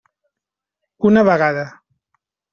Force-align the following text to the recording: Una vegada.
Una 1.11 1.25
vegada. 1.29 1.69